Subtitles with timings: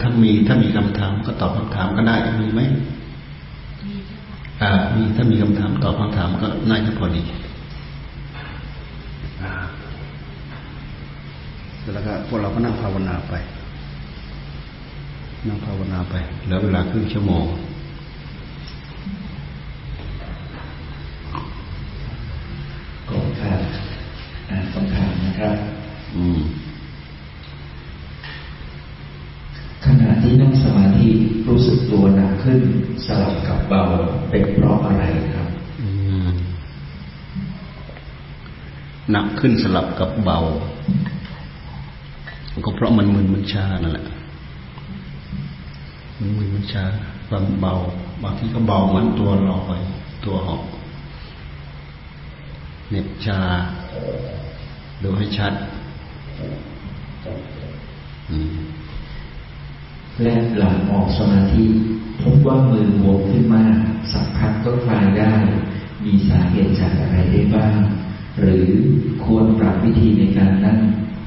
[0.00, 2.62] ถ้ามีถ้ามีคำถามก็ตอบคำถามก็ได้มีไหม
[4.62, 7.22] อ่ามีถ้ามีคำถามตอบคำถามก็น่าจะพอดี
[11.92, 13.34] แล้วก็พวกเราก็นั่งภาวนาไป
[15.48, 16.14] นั่งภาวนาไป
[16.44, 17.46] เหลือเวลาครึ่งชั่วโมง
[23.08, 23.52] ก่อนค่ะ
[24.72, 25.56] คำถามนะครับ
[26.16, 26.40] อืม
[39.14, 40.38] หนักขึ้นสลับกับเบา
[42.64, 44.06] ก็เพราะมันมึนมันชานั่นแหละ
[46.18, 46.84] มันมึนมันชา
[47.28, 47.74] ความเบา
[48.22, 49.80] บางทีก็เบาเหมือนตัวลอย
[50.24, 50.62] ตัวหอก
[52.90, 53.40] เน็บชา
[55.02, 55.52] ดูให้ชัด
[60.22, 61.64] และหลังออกสมาธิ
[62.22, 63.76] พบว่ามือบวมขึ้นมาก
[64.12, 65.32] สักพักก็คลายได้
[66.04, 67.78] มีสาเหตุจากอะไรได้บ้าง
[68.40, 68.64] หรือ
[69.24, 70.78] ควรปรับวิธีในการนั่ง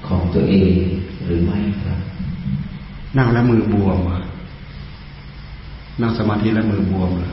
[0.07, 0.73] ของตัวเอง
[1.25, 1.99] หรือไม่ครับ
[3.17, 4.21] นั่งแล้วมือบวมอะ
[6.01, 7.31] นั่งสมาธิแล้วมือบวมเหรอ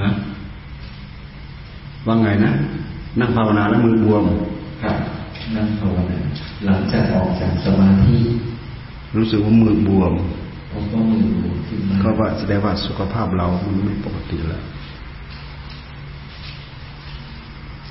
[0.00, 0.10] นะ
[2.06, 2.52] ว่าไงนะ
[3.20, 4.24] นั่งภาวนาแล้วมือบวม
[4.82, 4.98] ครับ
[5.56, 6.18] นั่งภาวนา
[6.64, 8.16] หลังจากออกจากสมาธิ
[9.16, 10.12] รู้สึกว่ามือบวม
[10.72, 14.62] ผมก็มือบวมขึ้นมาก็ว่าแสดงว่าสุขภาพเรามันไม่ปกติแล้ว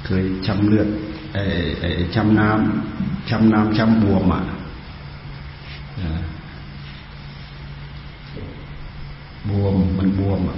[0.09, 0.87] เคยช้ำเลือด
[1.33, 1.43] ไอ้
[1.79, 4.41] ไอ้ช้ำน้ำช้ำน้ำช้ำบวมอะ
[9.49, 10.57] บวมมันบวมอะ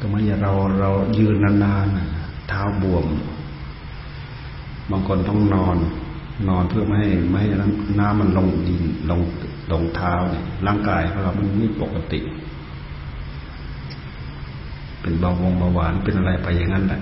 [0.00, 3.06] ก็ไม่อย่าเราเรายืนนานๆเท้าบวม
[4.90, 5.76] บางคนต้องนอน
[6.48, 7.48] นอนเพื่อไม่ให้ไม่ให้
[8.00, 9.20] น้ำมันลงดินลง
[9.72, 12.20] ลงเท้าเนี่ยร่างกายของเรามันไม่ปกติ
[15.08, 17.00] เป็นเบาวงเบาหวานเป็นอะไรไปอย่างนั้นแหละ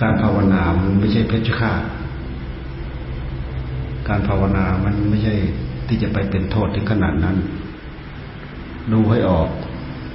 [0.00, 1.82] การภาวนามันไม่ใช่เพชฌฆาต
[4.08, 5.34] การภาวนามันไม่ใช่
[5.88, 7.36] ที่จะไปเป็นโทษถึงขนาดนั้น
[8.92, 9.48] ดูให้ออก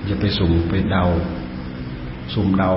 [0.06, 1.03] อย่าไปสุ่มไปเดา
[2.34, 2.72] สุ่มเดา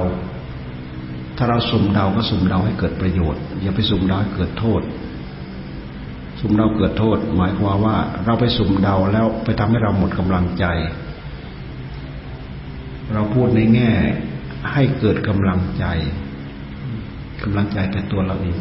[1.36, 4.82] ถ้าเราสุ่มเดาก็สุ่มเดาให้เกิดประโยชน์ อย่าไปสุ่มเดาให้เกิดโทษ
[6.46, 10.64] สุ่มเดาเกิดโทษ หมายความว่า เราไปสุ่มเดาแล้วไปทำให้เราหมดกำลังใจ
[13.12, 13.90] เราพูดในแง่
[14.72, 15.84] ให้เกิดกำลังใจ
[17.42, 18.58] กำลังใจแก่ตัวเราเอง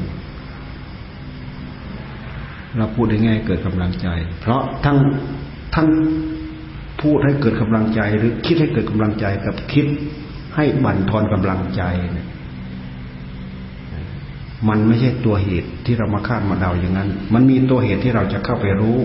[2.77, 4.07] เราพูดในแง่เกิดกำลังใจ
[4.41, 4.97] เพราะทั้ง
[5.75, 5.87] ทั้ง
[7.01, 9.85] พูดให้เกิดกำลังใจ หรือคิดให้เกิดกำลังใจกับคิด
[10.55, 11.83] ให้บั่นทอนกำลังใจ
[12.13, 12.27] เนี่ย
[14.69, 18.99] มันไม่ใช่ตัวเหตุที่เรามาคาดมาเดาอย่างนั้น มันมีตัวเหตุที่เราจะเข้าไปรู้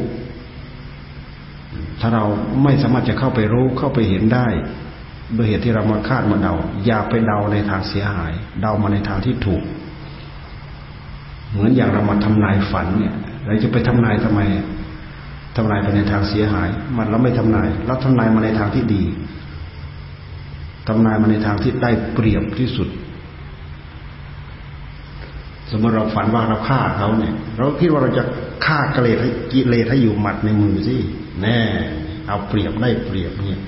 [2.01, 2.25] ถ้าเรา
[2.63, 4.47] ไม่สามารถจะเข้าไปรู้เข้าไปเห็นได้
[5.35, 6.55] โดยเหตุที่เรามาคาดมาเดา
[6.87, 9.63] อย่าไปเดาในทางเสียหาย เดามาในทางที่ถูก
[11.51, 13.15] เหมือนอย่างเรามาทำนายฝันเนี่ย
[13.45, 14.41] เราจะไปทำนายทำไม
[15.57, 19.03] ทำนายไปในทางเสียหาย มันเราไม่ทำนายเราทำนายมาในทางที่ดี
[20.89, 22.89] ทำนายมาในทางที่ได้เปรียบที่สุด
[25.71, 28.25] สมมติเราฝันว่าเราฆ่าเขาเนี่ย เราคิดว่าเราจะ
[28.67, 30.97] ฆ่ากเลสให้กิเลสให้อยู่หมัดในมือสิ
[31.43, 31.59] แน่
[32.29, 33.61] เอาเปรียบได้เปรียบเนี่ย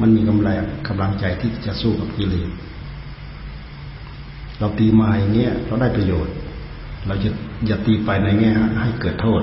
[0.00, 0.56] มันมีกำลัง
[0.88, 2.50] กำลังใจที่จะสู้กับกิเลส
[4.58, 6.34] เราตีมาอย่างเงี้ยเราได้ประโยชน์
[7.06, 7.30] เราจะ
[7.66, 8.52] อย่าตีไปในแง่
[8.82, 9.42] ให้เกิดโทษ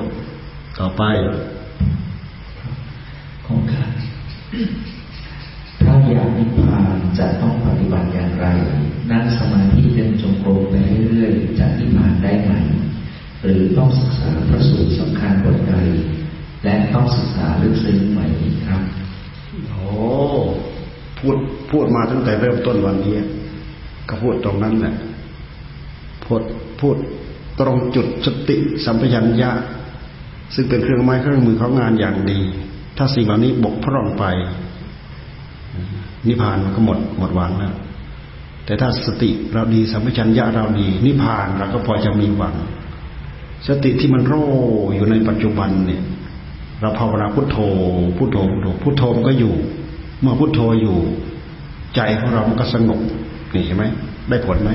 [0.79, 1.03] ต่อไป
[3.45, 3.83] ของข้า
[5.87, 8.45] ถ้าอยากนิพพานจะต้องปฏิบัติอย่างไร
[9.11, 10.73] นั่งสมาธิเดินจงกรมไป
[11.09, 12.51] เรื่อยๆจะนิพพานได้ไหม
[13.43, 15.75] หรือต้องศึกษาพระสูตรสำคัญบทใด
[16.63, 18.19] และต้องศึกษาลึกซึ้งไหม
[18.67, 18.81] ครับ
[19.69, 19.81] โอ้
[21.19, 21.37] พูด
[21.71, 23.15] พูดมาตั้งแต่เริ่มต้นวันนี้
[24.09, 24.95] ก็พูดตรงนั้นแหละ
[26.25, 26.41] พูด
[26.79, 26.97] พูด
[27.59, 29.51] ตรงจุดสติสัมปชัญญะ
[30.55, 32.39] ซึ่งเป็นเครื่องไม้เครื่องมือของงานอย่างดี
[32.97, 34.25] ถ้าสิ่งเหล่านี้บกพร่องไป
[36.27, 37.73] นิพพานมันก็หมดหมดหวังแล้ว
[38.65, 42.55] แต่ถ้าสติเราดีสัมปชัญญะเราดีนิพพานเราก็พอจะมีหวัง
[43.67, 44.33] สติที่มันโร
[44.95, 46.03] อยู่ในปัจจุบันเนี่ย
[46.81, 47.57] เราภาวนาพุทโธ
[48.17, 49.53] พุทโธพุทโธพุทโธมันก็อยู่
[50.21, 50.95] เมื่อพุทโธอยู่
[51.95, 52.99] ใจของเรามันก็สงบ
[53.53, 53.83] นี่เห็นไหม
[54.29, 54.71] ได้ผลไหม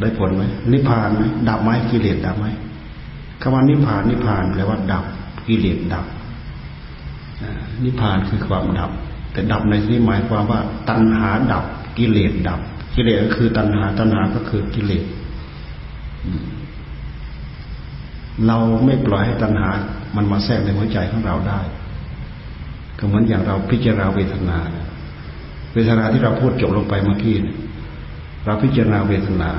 [0.00, 2.46] ได้ผลไหมนิพพานไหมดับไหมกิเลสดับไหม
[3.42, 5.04] คำว่านิพพานนิพพานแปลว่าดับ
[5.46, 6.06] กิเลสดับ
[7.84, 8.90] นิพพานคือความดับ
[9.32, 11.64] แต่ดับในที่หมายความว่า ตัณหาดับ
[11.98, 12.60] กิเลสดับ
[12.94, 15.04] กิเลสก็คือตัณหาตัณหาก็คือกิเลส
[18.46, 19.68] เราไม่ปล่อยให้ตัณหา
[20.16, 21.60] มันมาแทรกในหัวใจของเราได้
[22.98, 24.58] ก็เหมือนอย่างเราพิจารณาเวทนา
[25.72, 27.36] เวทนาที่เราพูดจบลงไปเมื่อกี้
[28.44, 29.50] เราพิจารณาเวทนา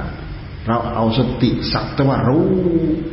[0.67, 2.43] เราเอาสติสักแต่ว่ารู้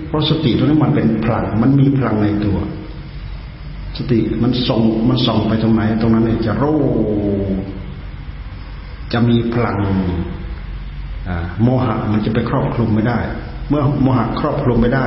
[0.09, 2.59] เพราะสติตรงนี้มันเป็นพลัง มันมีพลังในตัว
[4.01, 6.81] สติมันส่งมันส่องไปตรงไหน ตรงนั้นเนี่ยจะรู้
[9.13, 9.79] จะมีพลัง
[11.63, 13.19] โมหะมันจะไปครอบคลุมไม่ได้
[13.69, 15.07] เมื่อโมหะครอบคลุมไม่ได้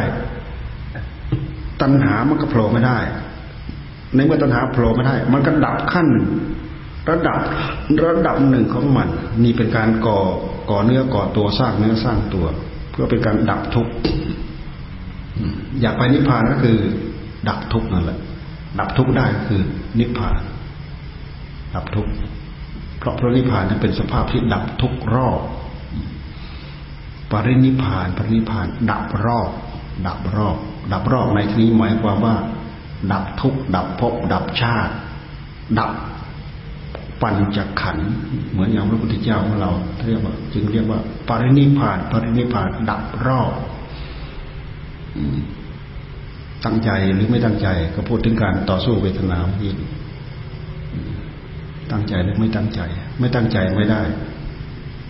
[1.81, 2.99] ตัณหามันก็โผล่ไม่ได้
[4.15, 6.07] ในเมื่อตัณหาโผล่ไม่ได้ มันก็ดับขั้น
[7.09, 7.39] ระดับ
[8.09, 9.07] ระดับหนึ่งของมัน
[9.43, 10.19] นี่เป็นการก่อ
[10.69, 12.45] ก่อเนื้อก่อตัวสร้างเนื้อสร้างตัว
[12.91, 13.93] เพื่อเป็นการดับทุกข์
[15.81, 16.77] อยากไปนิพพานก็คือ
[17.47, 18.19] ดับทุกข์นั่นแหละ
[18.79, 19.61] ดับทุกข์ได้คือ
[19.99, 20.37] นิพพาน
[21.75, 22.11] ดับทุกข์
[22.99, 25.39] เพราะพระนิพพานนั้นเป็นสภาพที่ดับทุกรอบ
[27.31, 29.49] ปรินิพพานปรินิพพาน ดับรอบ
[30.07, 30.57] ดับรอบ
[30.91, 32.35] ดับรอบในที่นี้หมายความว่า
[33.11, 34.93] ดับทุกดับภพดับชาติ
[35.79, 35.91] ดับ
[37.21, 38.09] ปัญจขันธ์
[38.51, 39.71] เหมือนอย่างพระพุทธเจ้าของเรา
[40.07, 43.51] เรียกว่าจึงเรียกว่า ปรินิพพาน ปรินิพพาน ดับรอบ
[46.65, 49.73] ตั้งใจหรือไม่ตั้งใจ ก็พูดถึงการต่อสู้เวทนาเมื่อกี้
[51.91, 52.81] ตั้งใจหรือไม่ตั้งใจ
[53.19, 54.01] ไม่ตั้งใจไม่ได้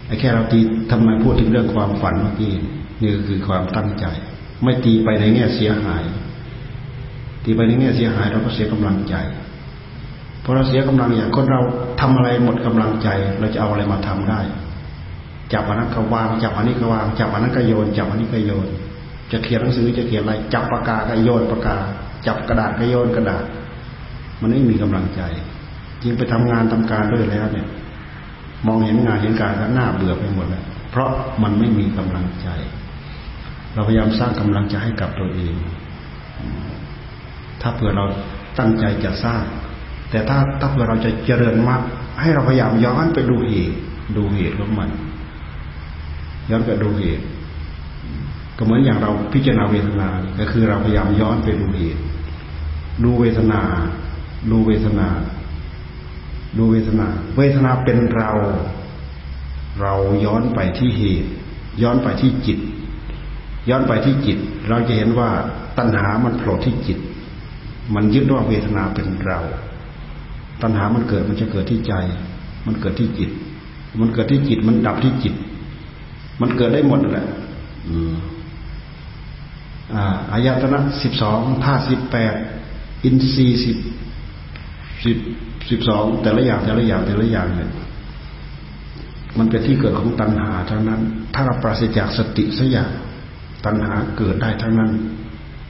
[0.08, 0.60] ไอ้แค่เราตี
[0.92, 2.54] ทำไมพูดถึงเรื่องความฝันเมื่อกี้
[3.02, 4.06] นี่คือความตั้งใจ
[4.64, 6.04] ไม่ตีไปในแง่เสียหาย
[7.44, 9.16] ตีไปในแง่เสียหายเราก็เสียกำลังใจ
[10.44, 11.62] พอเราเสียกำลังอย่างคนเรา
[12.02, 13.10] ทำอะไรหมดกำลังใจ
[13.40, 14.40] เราจะเอาอะไรมาทำได้
[15.54, 18.68] จับอันนั้นก็วาง จับอันนี้ก็วาง จับอันนั้นก็โยน จับอันนี้ก็โยน
[19.34, 21.78] จะเขียนหนังสือจะเขียนอะไร จับปากกาก็โยนปากกา
[22.28, 23.44] จับกระดาษก็โยนกระดาษ
[24.42, 25.22] มันไม่มีกำลังใจ
[26.04, 27.68] ยิ่งไปทำงานทำการด้วยแล้วเนี่ย
[28.68, 31.10] มองเห็นงานเห็นการก็หน่าเบื่อไปหมดแล้วเพราะ
[31.44, 32.48] มันไม่มีกำลังใจ
[33.74, 35.54] เราพยายามสร้างกำลังใจให้กับตัวเอง
[37.62, 38.06] ถ้าเผื่อเรา
[38.60, 39.44] ตั้งใจจะสร้าง
[40.10, 41.82] แต่ถ้าถ้าเผื่อเราจะเจริญมาก
[42.22, 43.78] ให้เราพยายามย้อนไปดูเหตุ
[44.18, 44.90] ดูเหตุของมัน
[46.50, 47.24] ย้อนไปดูเหตุ
[48.64, 50.08] ก็เหมือนอย่างเราพิจารณาเวทนา
[50.40, 52.02] ก็คือเราพยายามย้อนไปดูเหตุ
[53.04, 53.62] ดูเวทนา
[54.52, 55.08] ดูเวทนา
[56.58, 57.08] ดูเวทนา
[57.38, 58.30] เวทนาเป็นเรา
[59.82, 59.94] เรา
[60.26, 61.30] ย้อนไปที่เหตุ
[61.82, 62.60] ย้อนไปที่จิต
[63.70, 64.38] ย้อนไปที่จิต
[64.70, 65.30] เราจะเห็นว่า
[65.78, 66.98] ตัณหามันโผล่ที่จิต
[67.96, 69.40] มันยึดว่าเวทนาเป็นเรา
[70.62, 71.94] ตัณหามันเกิดมันจะเกิดที่ใจ
[72.66, 73.30] มันเกิดที่จิต
[74.00, 75.34] มันเกิดที่จิต มันดับที่จิต
[76.42, 77.28] มันเกิดได้หมดแหละ
[77.90, 77.92] อ
[80.32, 82.36] อายตนะสิบสองธาตุสิบแปด
[83.04, 83.78] อินทรีย์สิบ
[85.06, 85.18] สิบ
[85.70, 87.72] สิบสองแต่ละอย่างแต่ละอย่างแต่ละอย่างเนี่ย
[89.38, 91.02] มันเป็นที่เกิดของตัณหาทั้งนั้น
[91.34, 92.90] ถ้าเราปราศจากสติสักอย่าง
[93.66, 94.92] ตัณหาเกิดได้ทั้งนั้น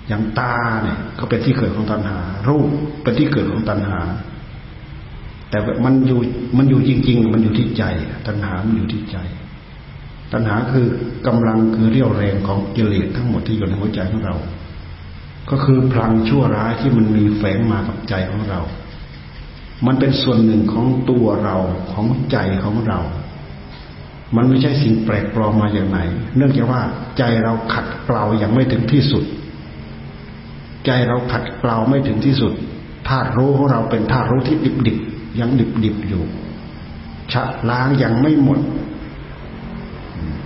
[0.08, 2.70] อย่างตาเนี่ยก็เป็นที่เกิดของตัณหา รูป
[3.04, 4.00] เป็นที่เกิดของตัณหา
[5.50, 6.20] แต่มันอยู่
[6.58, 7.84] มันอยู่จริง ๆ มันอยู่ที่ใจ
[8.28, 9.18] ตัณหามันอยู่ที่ใจ
[10.34, 10.88] ตัณหาคือ
[11.28, 14.36] กำลังคือเรี่ยวแรงของกิเลสทั้งหมดที่อยู่ในหัวใจของเรา
[15.50, 18.60] ก็คือพลังชั่วร้ายที่มันมีแฝงมากับใจของเรา
[19.86, 21.58] มันเป็นส่วนหนึ่งของตัวเรา
[21.92, 23.00] ของใจของเรา
[24.36, 26.00] มันไม่ใช่สิ่งแปลกปลอมมาอย่างไหน
[26.38, 26.82] เนื่องจากว่า
[27.18, 29.24] ใจเราขัดเกลาอย่างไม่ถึงที่สุด
[30.86, 32.54] ใจเราขัดเกลาไม่ถึงที่สุด
[33.08, 34.98] ธาตุรู้ของเราเป็นธาตุรู้ที่ดิบดิบ
[35.40, 36.24] ยังดิบดิบอยู่
[37.32, 38.60] ชะล้างยังไม่หมด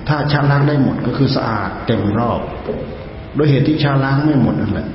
[0.08, 2.42] ถ้าชะล้างได้หมดก็คือสะอาดเต็มรอบ
[3.36, 4.88] โดยเหตุที่ชะล้างไม่หมดนั่นแหละ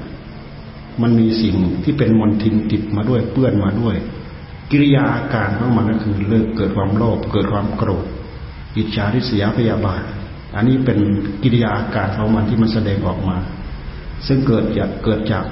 [1.02, 3.96] มันมีสิ่งที่เป็นมลทินติดมาด้วยเปื้อนมาด้วย
[4.70, 8.04] กิริยาอาการของมันก็คือเลิกเกิดความโลภเกิดความโกรธ
[8.76, 10.02] อิจฉาริษยาพยาบาท
[10.56, 10.98] อันนี้เป็น
[11.42, 13.36] กิริยาอาการของมันที่มันแสดงออกมา
[14.26, 15.44] ซึ่งเกิดจากเกิดจาก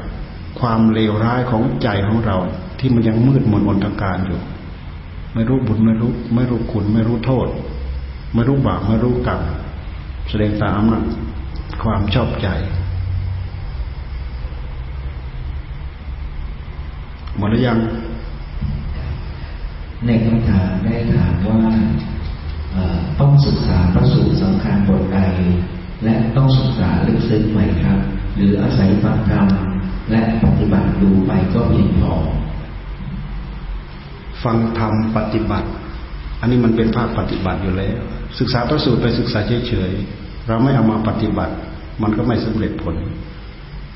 [0.60, 2.36] ความเลวร้ายของใจของเรา
[2.78, 4.40] ที่มันยังมืดมนอนตการอยู่
[5.34, 7.48] ไม่รู้บุญไม่รู้ ไม่รู้คุณไม่รู้โทษ
[8.34, 9.40] ไม่รู้บาปไม่รู้กรรม
[10.28, 11.04] แสดงตามอำนาจ
[11.82, 12.48] ความชอบใจ
[17.36, 17.78] หมดแล้วยัง
[20.06, 21.60] ในคำถามได้ถามว่า
[23.20, 25.20] ต้องศึกษาพระสูตรสำคัญบทใด
[26.04, 27.98] และต้องศึกษาลึกซึ้งไหมครับ
[28.36, 29.46] หรืออาศัยฟังธรรม
[30.10, 32.14] และปฏิบัติดูไปก็เพียงพอ
[34.44, 35.68] ฟังธรรมปฏิบัติ
[36.40, 38.00] อันนี้มันเป็นภาคปฏิบัติอยู่แล้ว
[38.38, 41.54] ศึกษาพระสูตรไปศึกษาเฉยๆเราไม่เอามาปฏิบัติ
[42.02, 42.96] มันก็ไม่สำเร็จผล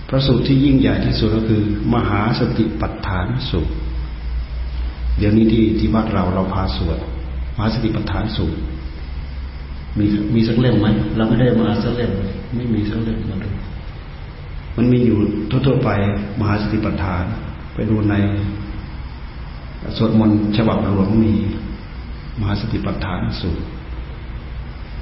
[0.09, 1.63] พระสูตรที่ยิ่งใหญ่ที่สุดก็คือ
[1.95, 3.73] มหาสติปัฏฐานสูตร
[5.19, 6.99] เดี๋ยวนี้ที่ที่วัดเราเราพาสวด
[7.57, 8.59] มหาสติปัฏฐานสูตร
[9.99, 12.11] มีมีสักเล่มไหมเราไม่ได้มาสักเล่ม
[12.57, 13.49] ไม่มีสักเล่มมาดู
[14.77, 15.19] มันมีอยู่
[15.67, 15.91] ทั่วๆไป
[16.41, 17.25] มหาสติปัฏฐาน
[17.75, 18.15] ไปดูใน
[19.97, 21.35] สวดมนต์ฉบับหลวงมี
[22.41, 23.65] มหาสติปัฏฐานสูตร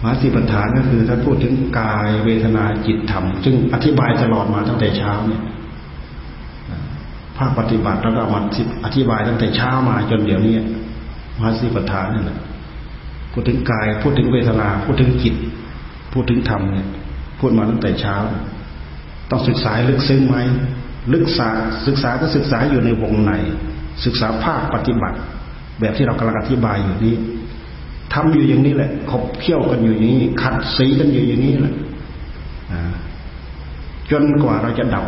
[0.03, 5.43] มหาสติปัฏฐานก็คือท่านพูดถึงกายเวทนาจิตธรรมซึ่งอธิบายตลอดมาตั้งแต่เช้าเนี่ย
[7.39, 8.41] ภาคปฏิบัติแล้วก็มา
[8.85, 10.55] อธิบายตั้งแต่เช้ามาจนเดี๋ยวนี้
[11.37, 12.39] มหาสติปัฏฐานนี่แหละ
[13.33, 15.35] พูดถึงกายพูดถึงเวทนา พูดถึงจิต
[16.13, 16.87] พูดถึงธรรมเนี่ย
[17.41, 18.17] พูดมาตั้งแต่เช้า
[19.31, 20.37] ต้องศึกษาลึกซึ้งไหม
[21.15, 21.49] ลึกษา
[21.87, 23.33] ศึกษาก็ศึกษาอยู่ในวงใน
[24.05, 25.19] ศึกษาภาคปฏิบัติ
[25.81, 27.15] แบบที่เรากำลังอธิบายอยู่นี้
[28.13, 31.75] ทำอยู่อย่างนี้แหละขบเคี่ยวกันอยู่อย่างนี้ขัดสีกันอยู่อย่างนี้แหละ
[34.11, 35.05] จนกว่าเราจะดับ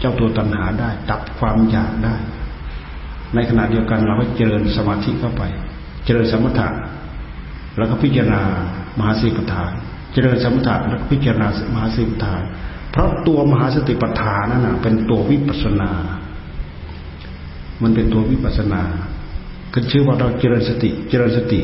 [0.00, 2.14] เจ้าตัวตัณหาได้ ดับความอยากได้
[3.34, 5.42] ในขณะเดียวกันเราก็เจริญสมาธิเข้าไป
[6.04, 6.68] เจริญสมถะ
[7.76, 8.40] แล้วก็พิจารณา
[8.98, 9.70] มหาสีปัฏฐาน
[10.12, 12.42] เจริญสมถะแล้วก็พิจารณามหาสีปัฏฐาน
[12.90, 15.90] เพราะตัวมหาสติปัฏฐานนั่นเป็นตัววิปัสนา
[17.82, 18.82] มันเป็นตัววิปัสนา
[19.72, 21.60] ขึ้นชื่อว่าเราเจริญสติ เจริญสติ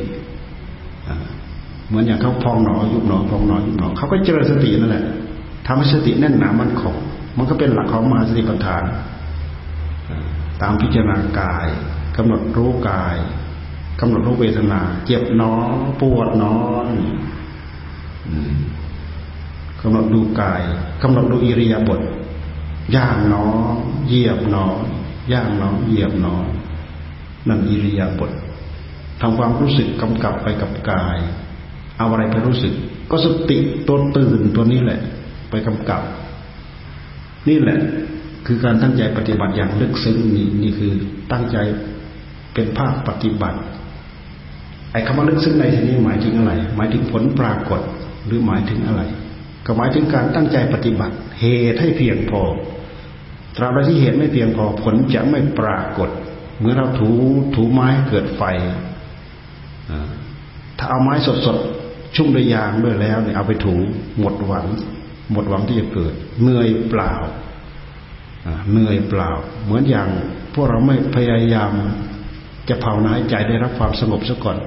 [1.88, 5.04] เหมือนอย่างเขาพองหนอยุบหนอพองหนอยุบหนอเขาก็เจริญสตินั่นแหละ
[5.66, 6.96] ทำให้สติแน่นหนามันคง
[7.36, 8.82] มันก็เป็นหลักของมหาสติปัฏฐาน
[10.62, 11.68] ตามพิจารณากาย
[12.16, 13.16] กำหนดรู้กาย
[14.00, 15.52] กำหนดรู้เวทนา เจ็บหนอ
[16.00, 16.54] ปวดหนอ
[19.80, 20.62] กำหนดดูกาย
[21.02, 22.00] กำหนดดูอิริยาบถ
[22.96, 23.44] ย่างหนอ
[24.06, 24.56] เหยียบหน
[25.28, 26.34] อย่างหนอเหยียบหนอ
[27.48, 28.30] นั่นอิริยาบถ
[29.22, 31.18] ทำความรู้สึกกำกับไปกับกาย
[31.98, 32.72] เอาอะไรไปรู้สึก
[33.10, 33.58] ก็สติ
[33.88, 35.00] ตัวตื่นตัวนี้แหละ
[35.50, 36.02] ไปกำกับ
[37.48, 37.78] นี่แหละ
[38.46, 40.92] คือการตั้งใจปฏิบัติอย่างลึกซึ้งนี่นี่คือ
[41.32, 41.56] ตั้งใจ
[42.54, 43.58] เป็นภาคปฏิบัติ
[44.92, 47.80] ไอ้คำว่าลึกซึ้งในที่นี้หมายถึงอะไร หมายถึงผลปรากฏ
[48.26, 49.02] หรือหมายถึงอะไร
[49.66, 52.42] ก็หมายถึงการตั้งใจปฏิบัติ เหตุให้เพียงพอ
[53.56, 56.10] ตราบใดที่เหตุไม่เพียงพอผลจะไม่ปรากฏ
[56.60, 57.10] เมื่อเราถู
[57.54, 58.42] ถูไม้เกิดไฟ
[60.78, 61.14] ถ้าเอาไม้
[61.46, 63.74] สดๆชุ่มด้วยยางด้วยแล้วเนี่ยเอาไปถู
[64.18, 64.66] หมดหวัง
[65.32, 67.12] หมดหวังที่จะเกิดเหนื่อยเปล่า
[68.70, 69.30] เหนื่อยเปล่า
[69.64, 70.08] เหมือนอย่าง
[70.54, 71.72] พวกเราไม่พยายาม
[72.68, 74.58] จะภาวนาให้ใจได้รับความสงบซะก่อน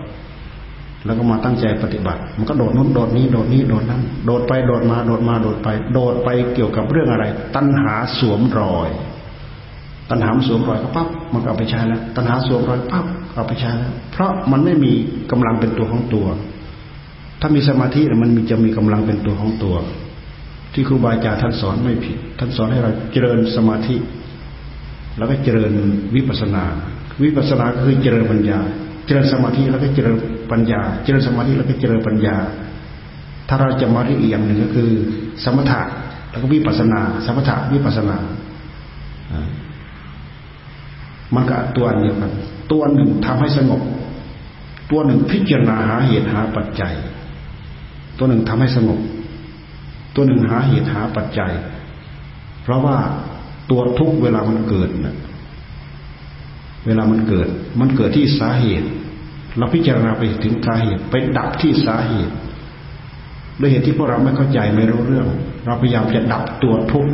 [1.06, 7.26] แล้วก็มาตั้งใจปฏิบัติ มันก็โดดนู้นโดดนี้โดดนี้โดดนั้นโดดไปโดดมาโดดมาโดดไป โดดไปเกี่ยวกับเรื่องอะไร
[7.56, 8.90] ตัณหาสวมรอย
[10.10, 14.92] ตัณหาสวมรอยก็ปั๊บมันก็ไปใช้แล้ว ตัณหาสวมรอยปั๊บ เอาไปใช้แล้วเพราะมันไม่มี
[15.32, 16.28] กำลังเป็นตัวของตัว
[17.42, 19.76] ถ้ามีสมาธิมันมีจะมีกำลังเป็นตัวของตัว
[20.74, 23.96] ที่ครูบาอาจารย์ท่านสอนไม่ผิด ท่านสอนให้เราเจริญสมาธิ
[25.18, 25.72] แล้วก็เจริญ
[26.16, 26.64] วิปัสนา
[27.24, 28.60] วิปัสนาคือเจริญปัญญา
[29.06, 30.18] เจริญสมาธิแล้วก็เจริญ
[30.52, 32.36] ปัญญา เจริญสมาธิแล้วก็เจริญปัญญา
[33.48, 34.90] ถ้าเราจะมาที่อีกอย่างหนึ่งก็คือ
[35.44, 35.82] สมถะ
[36.30, 38.18] แล้วก็วิปัสนา สมถะวิปัสนา
[41.36, 42.32] มันก็ตัวอันเดียวกัน
[42.72, 43.82] ตัวหนึ่งทำให้สงบ
[44.92, 46.94] ตัวหนึ่งพิจารณาหาเหตุหาปัจจัย
[48.18, 49.00] ตัวหนึ่งทำให้สงบ
[50.16, 51.54] ตัวหนึ่งหาเหตุหาปัจจัย
[52.64, 52.98] เพราะว่า
[53.70, 55.16] ตัวทุกเวลามันเกิดนะ
[56.86, 57.48] เวลามันเกิด
[57.80, 58.88] มันเกิดที่สาเหตุ
[59.58, 62.34] เราพิจารณาไปถึงสาเหตุ ไปดับที่สาเหตุ
[63.60, 65.28] ด้วยเหตุที่พวกเราไม่เข้าใจไม่รู้เรื่อง
[65.66, 67.12] เราพยายามจะดับตัวทุกข์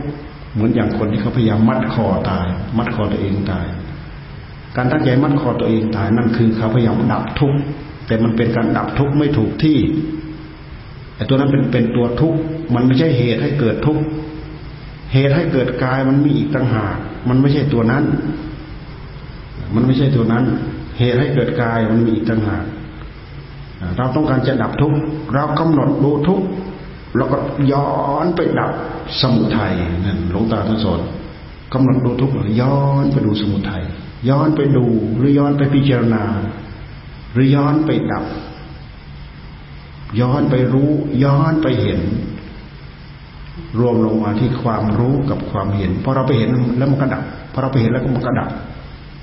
[0.54, 2.48] เหมือนอย่างคนที่เขาพยายามมัดคอตาย
[2.78, 3.66] มัดคอตัวเองตาย
[4.78, 7.60] การตั้งใจมั่นคอตัวเองตายนั่นคือเขาพยายามดับทุกข์
[8.08, 9.78] แต่มันเป็นการดับทุกข์ไม่ถูกที่
[11.16, 12.40] ไอ้ตัวนั้นเป็นเป็นตัวทุกข์
[12.76, 14.04] มันไม่ใช่เหตุให้เกิดทุกข์
[15.14, 16.96] เหตุให้เกิดกายมันมีอีกต่างหาก
[17.30, 18.04] มันไม่ใช่ตัวนั้น
[19.76, 20.44] มันไม่ใช่ตัวนั้น
[21.00, 22.64] เหตุให้เกิดกายมันมีอีกต่างหาก
[23.98, 24.98] เราต้องการจะดับทุกข์
[25.34, 26.46] เรากำหนดดูทุกข์
[27.18, 27.38] แล้วก็
[27.72, 27.88] ย้อ
[28.24, 28.72] นไปดับ
[29.22, 29.74] สมุทัย
[30.06, 31.00] นั่นหลวงตาท่านสอน
[31.74, 33.84] กำหนดดูทุกข์ย้อนไปดูสมุทัย
[34.30, 34.86] ย้อนไปดู
[35.18, 36.24] หรือย้อนไปพิจารณา
[37.34, 38.26] หรือย้อนไปดับ
[40.20, 40.92] ย้อนไปรู้
[41.24, 42.02] ย้อนไปเห็น
[43.80, 48.50] รวมลงมาที่ความรู้กับความเห็นพอเราไปเห็นแล้วมันก็ดับพอเราไปเห็นแล้วก็มันก็ดับ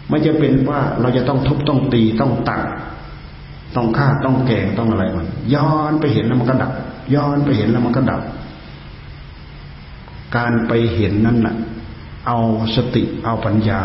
[0.08, 2.62] ไม่จะเป็นว่าเราจะต้องทุบต้องตีต้องตัด
[3.76, 6.72] ต้องฆ่าต้องแกงต้องอะไรมันย้อนไปเห็นแล้วมันก็ดับ
[7.14, 8.20] ย้อนไปเห็นแล้วมันก็ดับ
[10.36, 11.56] การไปเห็นนั่นแหละ
[12.26, 12.38] เอา
[12.76, 13.82] สติเอาปัญญา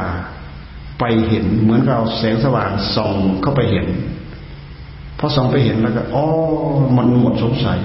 [1.00, 3.88] ไปเห็นเหมือนเราแสงสว่างส่องเข้าไปเห็น
[5.19, 6.25] พอส่องไปเห็นแล้วก็อ๋อ
[6.98, 7.79] มันหมดสงสัย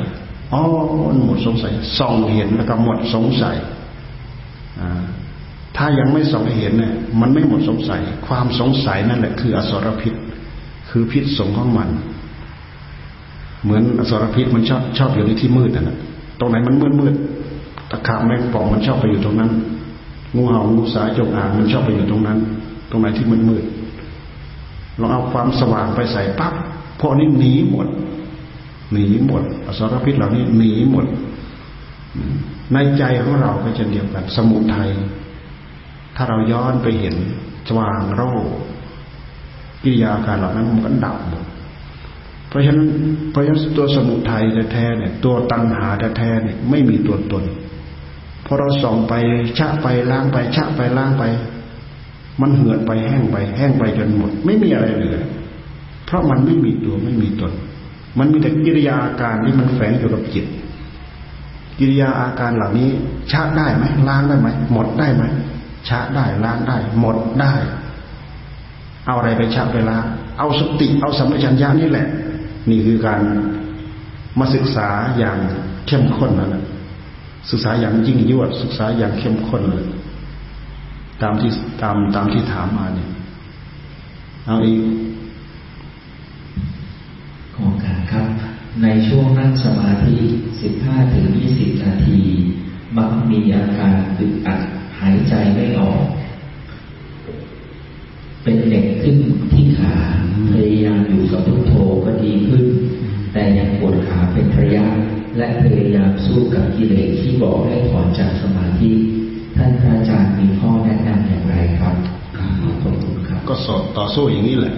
[0.52, 0.62] อ๋อ
[1.06, 3.56] มันหมดสงสัยส่องเห็นแล้วก็หมดสงสัย
[5.76, 10.14] ถ้ายังไม่ส่องเห็นเนี่ยมันไม่หมดสงสัย ความสงสัยนั่นแหละคืออสรพิษ
[10.90, 11.88] คือพิษสงของมัน
[13.62, 15.98] เหมือนอสรพิษมันชอบชอบอยู่ในที่มืดนะ
[16.38, 17.14] ตรงไหนมันมืดมืด
[17.90, 19.50] ตะขาบแมงป่องมันชอบไปอยู่ตรงนั้น
[20.34, 22.38] งูเห่างูสายจงอางมันชอบไปอยู่ตรงนั้น
[22.90, 23.64] ตรงไหนที่มืดมืด
[24.98, 26.54] เราเอาความสว่างไปใส่ปั๊บ
[27.00, 27.88] พวกนี้หนีหมด
[28.92, 31.06] หนีหมดอสรพิษเหล่านี้หนีหมด
[32.72, 34.90] ในใจของเราก็จะเดียวกัน สมุทัย
[36.16, 37.14] ถ้าเราย้อนไปเห็น
[37.68, 38.22] สว่างโร
[39.82, 41.44] กิริยาการเหล่านั้นมันก็ดับหมด
[42.48, 42.88] เพราะฉะนั้น
[43.30, 45.88] เพราะฉะนั้นตัวสมุทัยแท้ๆเนี่ย ตัวตัณหา
[46.18, 47.44] แท้ๆเนี่ยไม่มีตัวตน
[48.46, 49.14] พอเราส่องไป
[49.58, 51.24] ชะไปล้างไปชะไปล้างไป
[52.40, 55.18] มันเหือดไปแห้งไป แห้งไปจนหมด ไม่มีอะไรเหลือ
[56.06, 57.52] เพราะมันไม่มีตัวไม่มีตน
[58.18, 60.46] มันมีแต่กิริยาอาการที่มันแฝงอยู่กับจิต
[61.78, 62.88] กิริยาอาการเหล่านี้
[63.30, 65.22] ชะได้ไหมล้างได้ไหมหมดได้ไหม
[65.88, 67.54] ชะได้ล้างได้ หมดได้
[69.06, 70.04] เอาอะไรไปชะไปล้าง
[70.38, 72.06] เอาสติเอาสัมปชัญญะนี่แหละ
[72.70, 73.20] นี่คือการ
[74.38, 75.38] มาศึกษาอย่าง
[75.86, 76.62] เข้มข้นนะ
[77.50, 79.86] ศึกษาอย่างยิ่งยวดศึกษาอย่างเข้มข้นเลย
[81.22, 81.50] ตามที่
[81.82, 83.10] ตามตามที่ถามมาเนี่ย
[84.46, 84.80] เอาอีก
[87.54, 88.26] ขอการครับ
[88.82, 90.14] ในช่วงนั่งสมาธิ
[90.64, 92.20] 15ถึง20 นาที
[92.96, 94.60] มักมีอาการอึดอัด
[95.00, 96.02] หายใจไม่ออก
[98.42, 99.16] เป็นเด็กขึ้น
[99.52, 99.94] ที่ขา
[100.50, 101.72] พยายามอยู่กับพุทโธ
[102.04, 102.64] ก็ดีขึ้น
[103.32, 104.86] แต่ยังปวดขาเป็นระยะ
[105.36, 108.90] และพยายามสู้กับกิเลสที่บอกให้ถอนจากสมาธิ
[109.56, 111.94] ท่านพระอาจารย์มีข้อแนะนำอย่างไรครับ
[112.62, 114.74] ขอบคุณครับ ก็สดต่อสู้อย่างนี้แหละ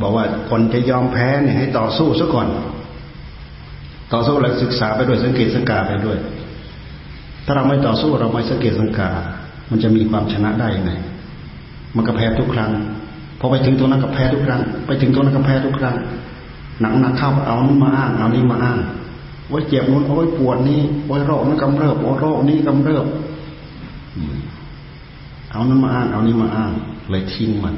[0.00, 2.48] บอกว่าคนจะยอมแพ้เนี่ยให้ต่อสู้ซะก่อน
[4.12, 6.18] ต่อสู้แล้วศึกษาไปด้วยสังเกตสังกาไปด้วย
[7.44, 9.10] ถ้าเราไม่ต่อสู้เราไม่สังเกตสังกา
[9.70, 10.92] มันจะมีความชนะได้ยังไง
[11.96, 12.70] มันก็แพ้ทุกครั้ง
[13.40, 15.96] พอไปถึงตรงนั้นก็แพ้ทุกครั้ง ไปถึงตรงนั้นก็แพ้ทุกครั้ง
[16.80, 18.78] หนักหนักเข้าเอานี้มาอ้างเอานี้มาอ้าง
[19.52, 23.06] ว่าเจ็บนู้นโอ้ยปวดนี้โอ้ยโรคนั้นกำเริบโอ้โรคนี้กำเริบ
[25.50, 26.72] เอานั้นมาอ้างเอานี้มาอ้าง
[27.10, 27.76] เลยทิ้งมัน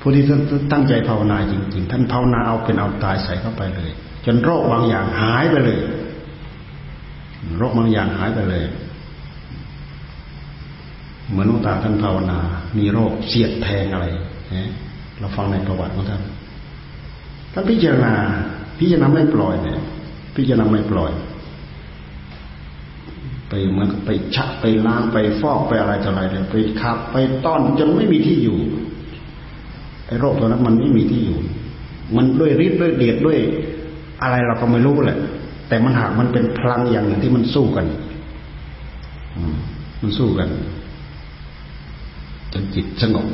[0.00, 0.40] ผู้ที่ท่าน
[0.72, 3.90] ตั้งใจภาวนาจริง ๆ ท่านภาวนาเอาเป็นเอาตายใส่เข้าไปเลย
[4.24, 5.78] จนโรคบางอย่างหายไปเลย
[7.58, 8.64] โรคบางอย่างหายไปเลย
[11.30, 12.38] เหมือนหลวงตาท่านภาวนา
[12.78, 14.06] มีโรคเสียดแทงอะไร
[15.18, 16.22] เราฟังในประวัติของท่าน
[17.52, 18.14] ท่านพิจารณา
[18.78, 19.80] พิจารณาไม่ปล่อยเนี่ย
[20.36, 21.12] พิจารณาไม่ปล่อย
[23.48, 28.58] ไปเหมือนไปชักไปล้างไปฟอกไปอะไรต่ออะไรเลยไปขับ ไปต้อนจนไม่มีที่อยู่
[30.06, 31.38] ไอ้โรคตัวนั้นมันไม่มีที่อยู่
[32.16, 33.38] มันด้วยฤทธิ์ด้วยเดชด้วย
[34.22, 35.18] อะไรเราก็ไม่รู้แหละ
[35.68, 37.86] แต่มันหากมันเป็นพลังอย่างหนึ่งที่มันสู้กัน
[40.00, 40.48] มันสู้กัน
[42.52, 43.26] จนจิตสงบ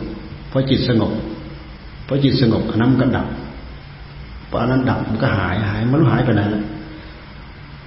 [0.50, 1.12] พอจิตสงบ
[2.06, 3.26] พอจิตสงบอันนั้นมันก็ดับ
[4.48, 6.62] พออันนั้นดับมันก็หายหายมันหายไปไหนแล้ว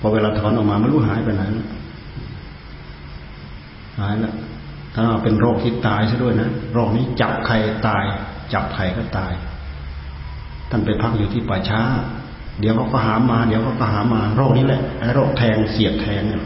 [0.06, 1.68] อเวลาถอนออกมาไม่รู้หายไปไหนแล้ว
[4.00, 4.34] หายแล้ว
[4.96, 7.56] ถ้าเป็นโรคที่ตายซะด้วยนะโรคนี้จับใคร
[7.88, 8.04] ตาย
[8.54, 9.32] จับใครก็ตาย
[10.70, 11.82] ท่านไปพักอยู่ที่ป่าช้า
[12.60, 16.44] เดี๋ยวเขาก็หามา เดี๋ยวเขาก็หามา โรคนี้แหละไอ้โรคแทงเสียดแทงเนี่ย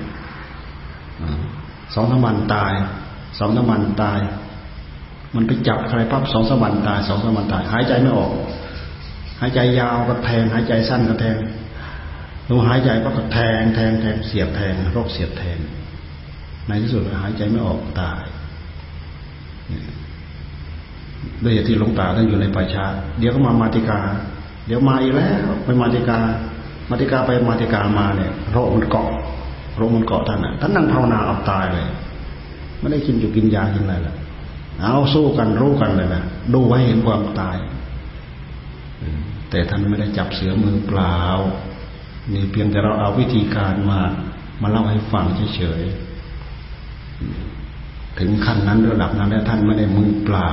[1.93, 2.73] สองสามวันตาย
[3.39, 4.19] สองสามวันตาย
[5.35, 8.31] มันไปจับใครปั๊บสองสามวันตายสองสามวันตาย หายใจไม่ออก
[9.39, 11.35] หายใจยาวก็แทง หายใจสั้นก็แทง
[12.49, 15.57] ลมหายใจก็แทงแทงแทงเสียบแทงโรคเสียบแทง
[16.67, 18.21] ในที่สุดหายใจไม่ออกตาย
[21.43, 22.85] ด้วยเหตุที่หลวงตาท่านอยู่ในป่าช้า
[23.19, 23.99] เดี๋ยวก็มามาติกา
[24.65, 26.19] เดี๋ยวมาอีกแล้วไปมาติกา
[26.89, 29.09] มาติกาไปมาติกามาเนี่ยโรคมันเกาะ
[29.77, 31.87] โรคมันเกาะท่านน่ะท่านนั่งภาวนาเอาตายเลย
[32.79, 34.15] ไม่ได้กินอยู่กินยากินอะไรละ
[34.81, 37.57] เอาสู้กันรู้กันเลยนะดูไว้เห็นความตาย
[39.49, 41.17] แต่ท่านไม่ได้จับเสือมือเปล่า
[42.33, 43.99] นี่เพียงแต่เราเอาวิธีการมา
[44.61, 50.51] มาเล่าให้ฟังเฉยๆถึงขั้นนั้นระดับนั้นแล้วท่านไม่ได้มือเปล่า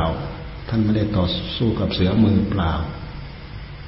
[0.68, 2.72] ท่านไม่ได้ต่อสู้กับเสือมือเปล่า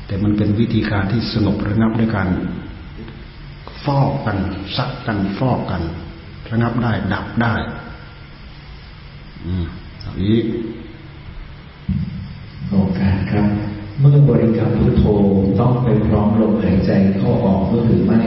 [0.06, 2.28] แต่มันเป็นวิธีการที่สงบระงับด้วยการ
[3.84, 4.38] ฟอกกัน
[4.76, 5.82] ซักกันฟอกกัน
[6.50, 7.54] ระงับได้ดับได้
[9.44, 9.64] อืม
[10.22, 10.38] นี้
[12.70, 13.46] โอกาสครับ
[14.00, 15.04] เมื่อบริกรรมพุทโธ
[15.60, 18.20] ต้องไปพร้อมลมหายใจเข้าออกก็หรือไม่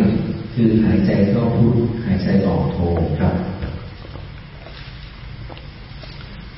[0.54, 2.78] คือหายใจเข้าพุทหายใจออกโธ
[3.20, 3.36] ครับ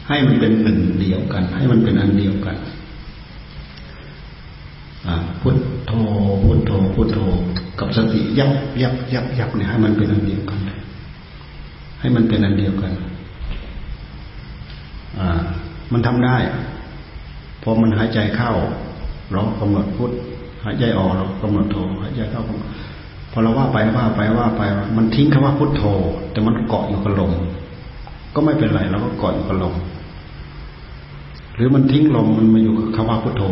[0.07, 2.57] ให้มันเป็นหนึ่งเดียวกัน ให้มันเป็นอันเดียวกัน
[5.41, 5.91] พุทโธ
[6.43, 7.17] พุทโธพุทโธ
[7.79, 10.59] กับสติยับยับยับยับเนี่ยให้มันเป็นอันเดียวกัน
[11.99, 12.93] ให้มันเป็นอันเดียวกัน
[15.19, 15.41] อ่า
[15.91, 16.37] มันทำได้
[17.63, 18.51] พอมันหายใจเข้า
[19.33, 20.13] เรากำหนดพุทห
[20.63, 22.41] หายใจออกเรากำหนดโทหายใจเข้า
[23.31, 24.61] พอเราว่าไปว่าไปว่าไป
[24.97, 25.83] มันทิ้งคำว่าพุทโธ
[26.31, 27.31] แต่มันเกาะอยู่กับลม
[28.35, 29.75] ก็ไม่เป็นไรเราก็เกาะอยู่กับลม
[31.55, 33.43] หรือมันทิ้งลมมันมาอยู่กับคำว่าพุทโธ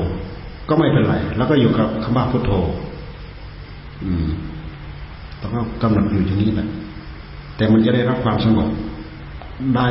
[0.69, 2.51] ก็ไม่เป็นไร แล้วก็อยู่กับคำว่าพุทโธ
[4.03, 4.27] อืม
[5.41, 6.69] ต้องกำหนดอยู่อย่างนี้แหละ
[7.57, 8.69] แต่มันจะได้รับความสงบ
[9.75, 9.87] ได้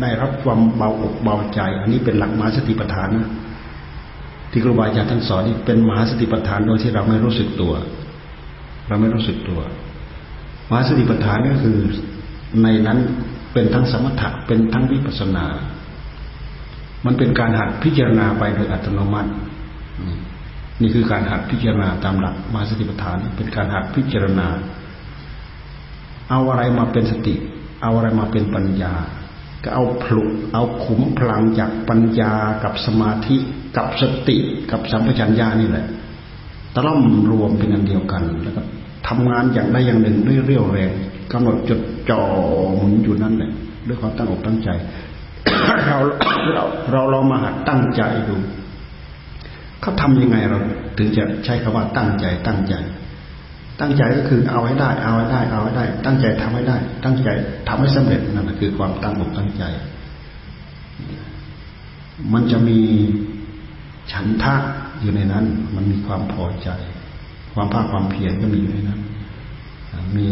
[0.00, 3.30] ได้รับความเบาอกเบาใจ อันนี้เป็นหลักมาสติปัฏฐานนะ
[4.54, 7.72] ที่ครูบาอาจารย์ท่านสอนนี่เป็นมหาสติปัฏฐานโดยที่เราไม่รู้สึกตัว
[8.88, 9.60] เราไม่รู้สึกตัว
[10.70, 11.78] มหาสติปัฏฐานก็คือ
[12.62, 12.98] ในนั้น
[13.52, 15.46] เป็นทั้งสมถะเป็นทั้งวิปัสนา
[17.04, 19.30] มันเป็นการหัดพิจารณาไปโดยอัตโนมัติ
[20.80, 24.46] นี่คือการหัดพิจารณาตามหลักมหาสติปัฏฐาน เป็นการหัดพิจารณา
[26.30, 27.34] เอาอะไรมาเป็นสติ
[27.82, 28.92] เอาอะไรมาเป็นปัญญา
[29.64, 30.22] ก็เอาผลุ
[30.54, 32.32] เอาขุมพลังจากปัญญา
[32.64, 33.36] กับสมาธิ
[33.76, 34.38] กับสติ
[34.70, 35.86] กับสัมปชัญญะนี่แหละ
[36.74, 38.62] ตล่อมรวมเป็นอันเดียวกัน แล้วก็
[39.08, 40.90] ทำงานอย่างใดอย่างหนึ่งด้วยเรี่ยวแรง
[41.32, 42.20] กำหนดจดจ่อ
[42.76, 43.50] หมุนอยู่นั่นแหละ
[43.86, 44.70] ด้วยความตั้งอกตั้งใจ
[45.86, 45.98] เรา
[46.54, 48.36] เราเราลองมาหัดตั้งใจดู
[49.80, 50.58] เขาทำยังไงเรา
[50.98, 52.74] ถึงจะใช้คำว่าตั้งใจตั้งใจ
[53.80, 57.28] ตั้งใจก็คือเอาให้ได้ เอาให้ได้ เอาให้ได้ ตั้งใจทำให้ได้ ตั้งใจ
[57.68, 59.64] ทำให้สำเร็จนั่นคือความตั้งอกตั้งใจ
[62.32, 62.78] มันจะมี
[64.12, 64.54] ฉันทะ
[65.00, 66.68] อยู่ในนั้น มันมีความพอใจ
[67.54, 69.00] ความภาคความเพียรก็มีอยู่ในนั้น
[70.16, 70.30] มี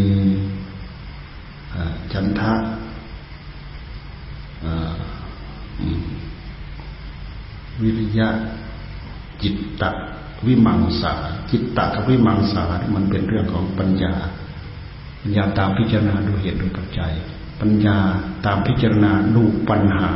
[2.12, 2.52] ฉันทะ
[7.80, 8.28] วิริยะ
[9.42, 9.90] จิตตะ
[10.46, 11.14] วิมังสา
[11.50, 12.62] จิตตะกับวิมังสา
[12.94, 14.12] มันเป็นเรื่องของปัญญา
[15.20, 17.12] ปัญญาตามพิจารณาดูเหตุดูปัจจัย
[17.60, 17.96] ปัญญา
[18.46, 20.10] ตามพิจารณาดูปัญหา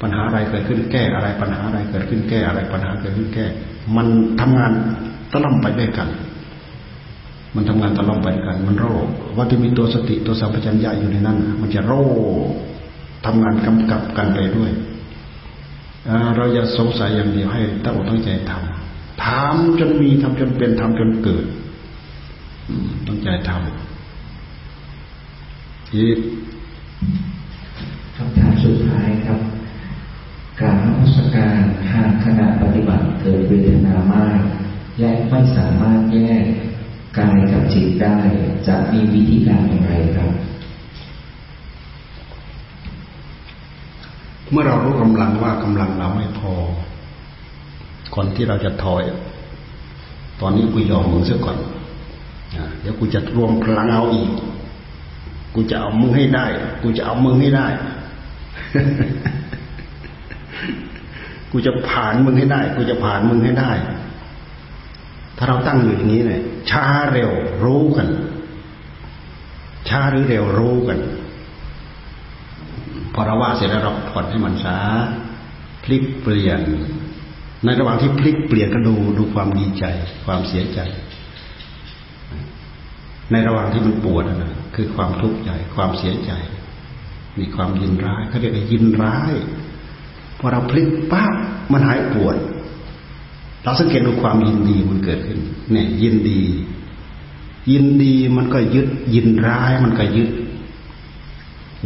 [0.00, 3.46] ปัญหาอะไรเกิดขึ้นแก้อะไรปัญหาอะไรเกิดขึ้นแก้อะไรปัญหาเกิดขึ้นแก้
[3.96, 4.06] มัน
[4.40, 4.72] ทำงาน
[5.32, 6.08] ตล่อมไปด้วยกัน
[7.54, 9.06] มันทำงานตล่อมไปด้วยกัน มันโรค
[9.36, 11.94] ว่าที่มีตัวสติตัวสัมปชัญญะอยู่ในนั้น มันจะโร
[12.44, 12.46] ค
[13.26, 14.70] ทำงานกำกับกันไปด้วย
[16.36, 18.89] เราอย่าสงสัยอย่างเดียวให้ตั้งอกตั้งใจทำ
[19.24, 21.44] ทำจนมีทำจนเป็นทำจนเกิด
[23.06, 23.58] ตั้งใจทำ
[25.88, 26.02] ที
[28.16, 29.40] คำถามสุดท้ายครับ
[30.60, 31.60] การนมัสการ
[31.92, 34.40] หากขณะปฏิบัติเกิดเวทนามาก
[35.00, 36.44] และไม่สามารถแยก
[37.18, 38.16] กายกับจิตได้
[38.68, 40.30] จะมีวิธีการอย่างไรครับ
[44.50, 46.54] เมื่อเรารู้กำลังว่ากำลังเราไม่พอ
[48.14, 49.02] ก่อนที่เราจะถอย
[50.40, 51.56] ตอนนี้กูยอมมึงเสียก่อน
[52.80, 54.30] เดี๋ยวกูจะรวมพลังเอาอีก
[55.54, 56.46] กูจะเอามึงให้ได้
[56.82, 57.66] กูจะเอามึงให้ได้
[61.50, 63.72] กูจะผ่านมึงให้ได้ กูจะผ่านมึงให้ได้
[65.36, 67.30] ถ้าเราตั้งอยู่อย่างนี้เนี่ยช้าเร็ว
[67.64, 68.08] รู้กัน
[69.88, 70.98] ช้าหรือเร็วรู้กัน
[73.14, 74.78] พอเราว่าเสร็จแล้วเราผ่อนให้มันช้า
[75.82, 76.60] พลิกเปลี่ยน
[77.64, 79.84] ในระหว่างที่พลิกเปลี่ยนก็ดูดูความดีใจ
[80.24, 80.80] ความเสียใจ
[83.30, 86.32] ในระหว่างที่มันปวดนะคือความทุกข์ใจ ความเสียใจ
[87.38, 89.32] มีความยินร้ายเขาเรียกว่ายินร้าย
[90.38, 91.32] พอเราพลิกปั๊บ
[91.72, 92.36] มันหายปวด
[93.62, 95.38] เราสังเกตดูความยินดีมันเกิดขึ้น
[95.72, 96.40] เนี่ย ยินดี
[97.72, 100.30] ยินดีมันก็ยึด ยินร้ายมันก็ยึด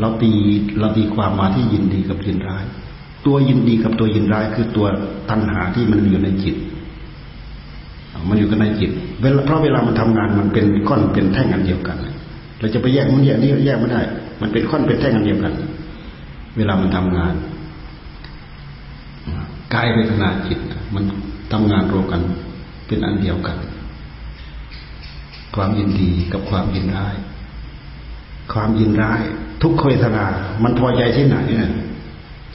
[0.00, 0.30] เราตี
[0.78, 2.64] เราตีความมาที่ยินดีกับยินร้าย
[3.26, 4.86] ตัวยินดีกับตัวยินร้ายคือตัว
[5.30, 6.56] ตัณหาที่มันอยู่ในจิต
[8.28, 8.90] มันอยู่กันในจิต
[9.44, 11.96] เพราะเวลามันทำงานมันเป็นก้อนเป็นแท่งอันเดียวกัน
[12.58, 14.00] เราจะไปแยกมันแยกนี้แยกไม่ได้
[14.40, 15.52] มันเป็นก้อนเป็นแท่งอันเดียวกัน
[16.56, 17.34] เวลามันทำงาน
[19.74, 20.58] กายเวทนาจิต
[20.94, 21.04] มัน
[21.52, 22.20] ทำงานรวมกัน
[22.86, 23.56] เป็นอันเดียวกัน
[25.54, 27.16] ความยินดีกับความยินร้าย
[28.52, 29.20] ความยินร้าย
[29.62, 30.24] ทุกขเวทนา
[30.62, 31.72] มันพอใจที่ไหนเนี่ย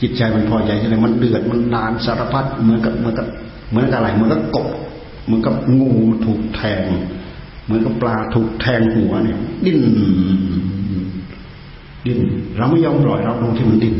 [0.01, 3.27] จิตใจมันพอใจที่ไหนมันเดือดมันนานสารพัดเหมือนกับเหมือนกับ
[3.69, 4.67] เหมือนกับอะไรเหมือนกับกบ
[5.25, 5.91] เหมือนกับงู
[6.25, 6.81] ถูกแทง
[7.65, 9.79] เหมือนกับปลาถูกแทงหัวเนี่ย ดิ้น
[12.05, 12.19] ดิ้น
[12.57, 13.95] เราไม่ยอมปล่อยเราลงที่มันดิ้น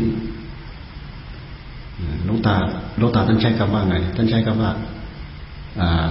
[2.24, 2.54] หลวงตา
[2.98, 4.70] หลวงตาท่านใช้คำว่าไงท่านใช้คำว่า
[5.80, 6.06] อ่า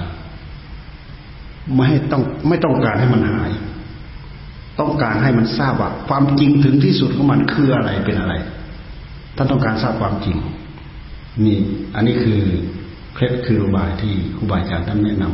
[1.74, 3.52] ไม่ให้ต้องไม่ต้องการให้มันหาย
[4.80, 8.34] ต้องการให้มันทราบว่า ความจริงถึงที่สุดของมันคืออะไรเป็นอะไร
[9.40, 10.38] ท่านต้องการทราบความจริง
[11.46, 11.58] นี่
[11.96, 12.42] อันนี้คือ
[13.14, 15.26] เคล็ดคืออุบายที่ครูบาอาจารย์ท่านแนะน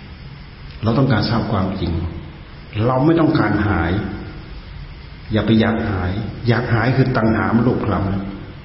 [0.00, 1.92] ำเราต้องการทราบความจริง
[2.86, 3.92] เราไม่ต้องการหาย
[5.32, 6.10] อย่าไปอยากหาย
[6.48, 7.94] อยากหายคือตัณหามันลุกคล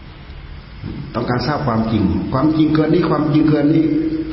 [0.02, 2.04] ำต้องการทราบความจริง
[2.34, 3.86] ความจริงเกินนี้ความจริงเกินนี้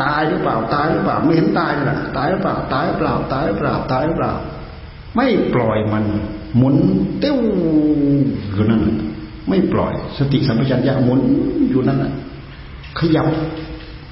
[0.03, 4.33] ตายหรือเปล่าตายหรือเปล่า ไม่เห็นตายเลยตายหรือเปล่าตายหรือเปล่าตายหรือเปล่าตายหรือเปล่า
[5.16, 6.05] ไม่ปล่อยมัน
[6.57, 6.77] หมุน
[7.18, 7.38] เตี้ยว
[8.53, 8.83] อยู่นั่น
[9.48, 11.20] ไม่ปล่อย สติสัมปชัญญะหมุน
[11.68, 12.04] อยู่นั่น
[12.98, 13.26] ขยับ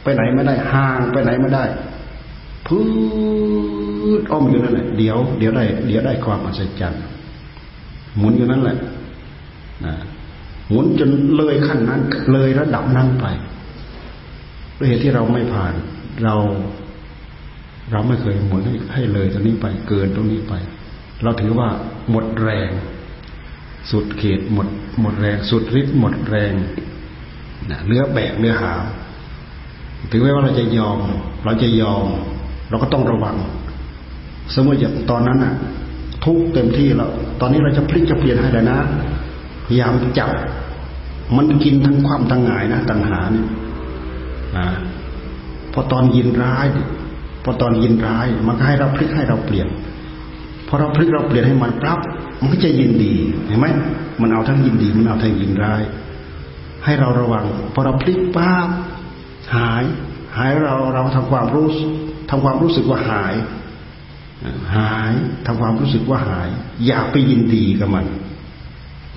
[0.03, 1.65] ไปไหนไม่ได้ห่างไปไหนไม่ได้
[2.67, 2.83] พื้
[4.19, 7.03] นอ้อมอยู่นั่นแหละเดี๋ยวเดี๋ยวได้เดี๋ยวได้ความอัศจรรย์
[8.19, 8.77] หมุนอยู่นั่นแหละ
[9.85, 9.95] นะ
[10.71, 12.01] หมุนจนเลยขั้นนั้น
[12.33, 13.27] เลยระดับนั้นไป
[14.79, 15.75] ด้วยเหตุที่เราไม่ผ่าน
[16.25, 16.35] เรา
[17.93, 20.55] เราไม่เคยหมุนให้ให้เลยตรงนี้ไป เกินตรงนี้ไป
[21.23, 21.69] เราถือว่า
[22.11, 22.71] หมดแรง
[23.91, 24.69] สุดเขตหมด
[25.01, 26.53] หมดแรง สุดฤทธิ์หมดแรง
[27.71, 28.73] นะเนื้อแบกเนื้อหา
[30.11, 30.99] ถึงแม้ว่าเราจะยอม
[31.45, 32.07] เราจะยอม
[32.69, 33.37] เราก็ต้องระวัง
[34.55, 35.55] สมมติอย่างตอนนั้นอะ
[36.25, 38.79] ทุกเต็มที่แล้ว ตอนนี้เราจะพลิกจะเปลี่ยนให้แล้วนะ
[39.67, 40.31] พยายามจับ
[41.37, 43.47] มันกินทั้งความทั้งหงายนะตัณหาเนี่ย
[44.57, 44.67] นะ
[45.73, 46.67] พอตอนยินร้าย
[47.45, 49.69] พอตอนยินร้าย มันก็ให้เราพลิกให้เราเปลี่ยน
[50.69, 52.01] พอเราพลิกเราเปลี่ยนให้มันปั๊บ
[52.41, 53.13] มันก็จะยินดี
[53.47, 53.67] เห็นไหม
[54.21, 55.83] มันเอาทั้งยินดี มันเอาทั้งยินร้าย
[56.85, 57.45] ให้เราระวัง
[57.75, 58.69] พอเราพลิกปั๊บ
[59.57, 59.85] หาย
[60.37, 61.67] หายเราเราทำความรู้
[62.31, 63.35] ทำความรู้สึกว่าหาย
[64.77, 65.13] หาย
[65.47, 66.49] ทำความรู้สึกว่าหาย
[66.87, 68.07] อย่าไปยินดีกับมัน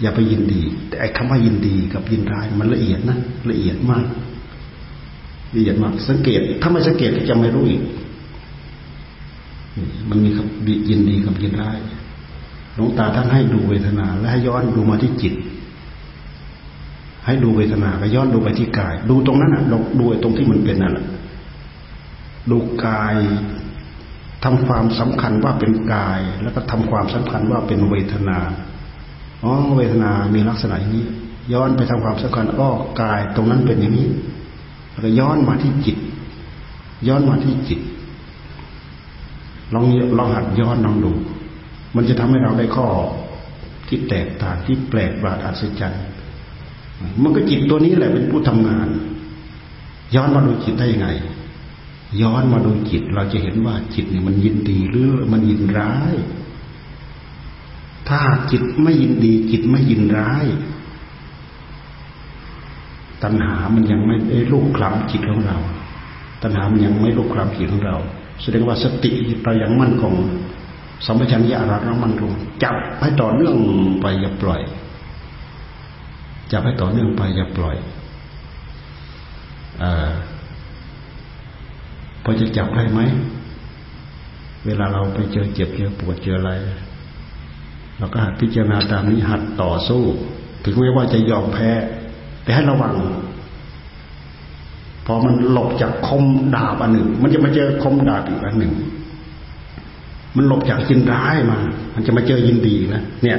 [0.02, 3.18] อย่าไปยินดีแต่ไอ้คำว่ายินดีกับยินร้าย มันละเอียดนะ
[3.50, 4.06] ละเอียดมาก
[5.56, 7.82] ละเอียดมาก สังเกต ถ้าไม่สังเกตจะไม่รู้อีก
[10.10, 10.48] มันมีกับ
[10.90, 11.78] ยินดีกับยินร้าย
[12.78, 15.34] หลวงตาท่านให้ดูเวทนา และให้ย้อนดูมาที่จิต
[17.26, 19.64] ให้ดูเวทนาก็ย้อนดูไปที่กาย ดูตรงนั้นอะ
[20.00, 21.06] ดูตรงที่มันเป็นนั่นแหละ
[22.52, 23.16] ดูกาย
[24.44, 28.38] ทำความสำคัญว่าเป็นกาย แล้วก็ทำความสำคัญว่าเป็นเวทนา
[29.44, 31.06] อ๋อเวทนามีลักษณะอย่างนี้
[31.54, 34.08] ย้อนไปทำความสำคัญอ้อกายตรงนั้นเป็นอย่างนี้
[34.92, 35.98] แล้วก็ย้อนมาที่จิต
[37.08, 37.80] ย้อนมาที่จิต
[39.74, 39.86] ลอง
[40.18, 41.12] ลองหัดย้อนลองดู
[41.96, 42.88] มันจะทำให้เราได้ข้อ
[43.88, 46.04] ที่แตกต่างที่แปลกประหลาดอัศจรรย์
[47.22, 48.88] มันก็จิตตัวนี้แหละเป็นผู้ทำงาน
[50.16, 51.10] ย้อนมาดูจิตได้ยังไง
[52.22, 56.14] ย้อนมาดูจิต เราจะเห็นว่าจิตนี่มันยินดีหรือมันยินร้าย
[58.10, 58.22] ถ้า
[58.52, 60.46] จิตไม่ยินดี จิตไม่ยินร้าย
[63.24, 65.58] ตัณหามันยังไม่ได้ลูกคลำจิตของเรา
[66.42, 67.98] ตัณหามันยังไม่ลูกคลำจิตของเรา
[68.42, 69.12] แสดงว่าสติ
[69.44, 70.14] เรายังมั่นคง
[71.06, 72.32] สัมปชัญญะเรามั่นคง
[72.64, 73.56] จับให้ต่อเนื่อง
[74.02, 74.62] ไปอย่าปล่อย
[76.52, 77.76] จับให้ต่อเนื่องไปอย่าปล่อย
[79.84, 79.86] อ
[82.24, 83.02] พอจะจับได้ไหม
[84.66, 86.52] เวลาเราไปเจอเจ็บเจอปวดเจออะไร
[87.98, 90.04] เราก็หัดพิจารณาตามนี้หัดต่อสู้
[90.64, 91.70] ถึงแม้ว่าจะยอมแพ้
[92.44, 92.96] แต่ให้ระวัง
[95.06, 96.24] พอมันหลบจากคม
[96.56, 98.74] ดาบอันหนึ่ง มันจะมาเจอคมดาบอีกอันหนึ่ง
[100.36, 101.58] มันหลบจากยินร้ายมา
[101.94, 103.38] มันจะมาเจอยินดีนะเนี่ย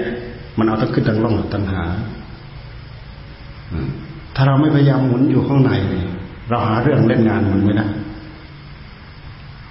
[0.59, 1.83] มันเอาทั้งขึ้นทั้งล่องตัณหา
[4.35, 5.73] ถ้าเราไม่พยายามหมุนอยู่ข้างใน
[6.49, 7.87] เราหาเรื่องเล่นงานมันไม่ได้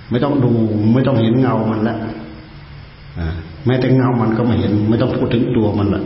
[0.09, 0.51] ไม่ต้องดู
[0.93, 1.97] ไม่ต้องเห็นเงามันแล้ว
[3.65, 6.03] แม้แต่เงามันก็ไม่เห็น ไม่ต้องพูดถึงตัวมันละ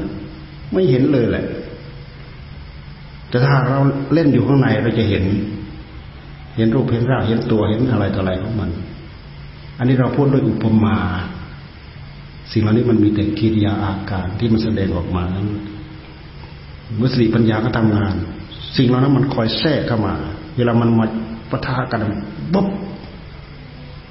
[0.73, 1.45] ไม่เห็นเลยแหละ
[3.29, 3.79] แต่ถ้าเรา
[4.13, 5.23] เล่นอยู่ข้างในเราจะเห็น
[6.57, 8.69] เห็นรูปเห็นร่างเห็นตัวเห็นอะไรต่ออะไรของมัน
[9.81, 10.97] อันนี้เราพูดด้วยอุปมา
[12.51, 15.47] สิ่งเหล่านี้มันมีแต่กิริยาอาการที่มันแสดงออกมานั้น
[16.97, 18.13] เมื่อสติปัญญาก็ทำงาน
[18.77, 20.13] สิ่งเหล่านั้นมันคอยแทรกเข้ามา
[20.57, 21.05] เวลามันมา
[21.49, 22.01] ปะทะกัน
[22.53, 22.67] บ๊บ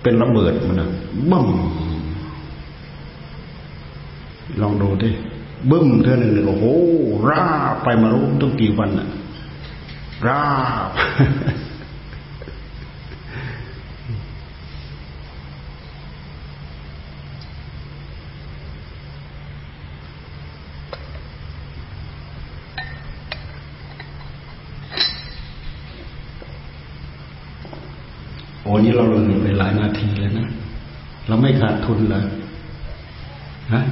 [0.03, 0.91] เป็นระเบิดมันนะ
[1.31, 1.49] บึ้ม
[4.63, 5.11] ลองดูดิ
[5.71, 6.65] บึ้มเท่านึงโอ้โห
[7.29, 7.45] รา
[7.83, 9.09] ไปมารู้ตั้งกี่วันอะ
[10.27, 10.43] รา
[10.95, 30.49] โอ้นี้เราเลยไปหลายนาทีแล้วนะ
[31.29, 32.25] เราไม่ขาดทุนเลย
[33.73, 33.83] ฮะ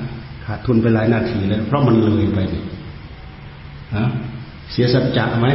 [0.47, 2.39] ขาดทุนไปหลายนาทีแล้วเพราะมันเลยไป
[3.97, 4.05] ฮะ
[4.73, 5.49] เสียสัจจะไหม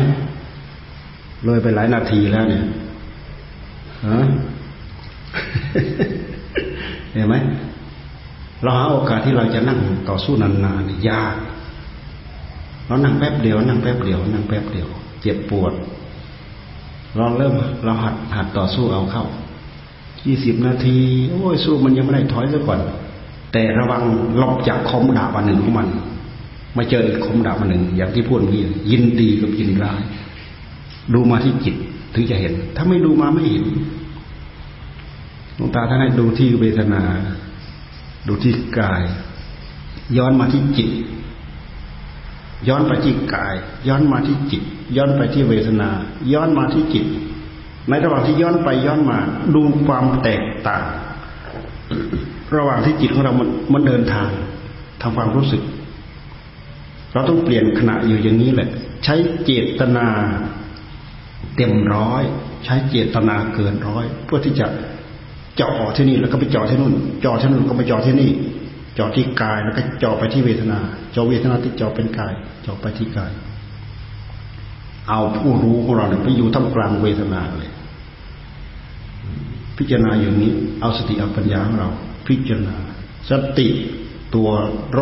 [1.45, 2.63] เลยไปหลายนาทีแล้วเนี่ย
[4.07, 4.19] ฮะ
[7.13, 7.35] เห็นไหม
[8.63, 11.35] เราหาโอกาสที่เราจะนั่งต่อสู้นานๆยาก
[12.87, 14.87] เรานั่งแป๊บเดียว นั่งแป๊บเดียว นั่งแป๊บเดียว
[15.21, 15.73] เจ็บปวด
[17.17, 17.53] เราเริ่ม
[17.85, 19.25] เราหัดหัดต่อสู้เอาเข้า
[20.25, 20.97] ยี่สิบนาที
[21.29, 22.79] โอ้ยสู้มันยังไม่ได้ถอยซะก่อน
[23.53, 24.01] แต่ระวัง
[24.37, 25.87] หลบจากคมดาบอันหนึ่งของมัน
[26.77, 30.01] มาเจอคมดาบอันหนึ่ง อย่างที่พูดเมื่อกี้ยินดีกับยินร้าย
[31.13, 31.75] ดูมาที่จิต
[32.13, 33.65] ถึงจะเห็น ถ้าไม่ดูมาไม่เห็น
[35.55, 37.01] หลวงตาท่านให้ดูที่เวทนา
[38.27, 39.01] ดูที่กาย
[40.17, 40.89] ย้อนมาที่จิต
[42.67, 43.55] ย้อนไปที่กาย
[43.87, 44.63] ย้อนมาที่จิต
[44.97, 45.89] ย้อนไปที่เวทนา
[46.33, 47.05] ย้อนมาที่จิต
[47.89, 49.17] ในระหว่างที่ย้อนไปย้อนมา
[49.55, 50.83] ดูความแตกต่าง
[52.55, 54.29] ระหว่างที่จิตของเรามันมันเดินทาง
[55.01, 55.61] ทำความรู้สึก
[57.13, 58.69] เราต้องเปลี่ยนขณะอยู่อย่างนี้แหละ
[59.03, 60.07] ใช้เจตนา
[61.55, 62.23] เต็มร้อย
[62.65, 64.67] ใช้เจตนาเกินร้อย เพื่อที่จะ
[65.55, 68.31] เจาะที่นี่แล้วก็ไปเจาะที่นู่นเจาะที่นู่นก็ไปเจาะที่นี่
[68.95, 70.79] เจาะที่กายแล้วก็เจาะไปที่เวทนา
[71.11, 73.31] เจาะเวทนาที่เจาะเป็นกาย เจาะไปที่กาย
[75.09, 77.71] เอาผู้รู้ของเราเนี่ยไปอยู่ท่ามกลางเวทนาเลย
[79.77, 80.51] พิจารณาอย่างนี้
[80.81, 81.89] เอาสติเอาปัญญาของเรา
[82.27, 82.75] พิจารณา
[83.29, 83.67] สติ
[84.35, 84.49] ตัว
[84.91, 84.99] โร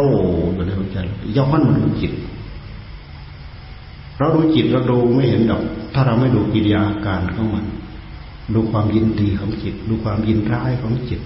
[0.54, 0.98] อยู่ในหัวใจ
[1.38, 2.14] ย้อนมาดูจิต
[4.18, 7.66] เราดูจิตเราดูไม่เห็นดอก ถ้าเราไม่ดูกิริยาการของมัน
[8.54, 11.22] ดูความยินดีของจิต ดูความยินร้ายของจิต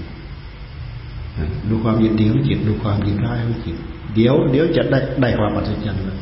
[1.69, 3.75] ดูความยินดีของจิต ดูความยินร้ายของจิต
[4.15, 6.17] เดี๋ยวเดี๋ยวจะได้ได้ความอัศจรรย์เลย